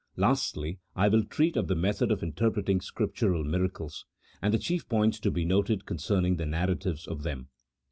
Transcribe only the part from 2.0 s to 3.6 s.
of interpreting Scriptural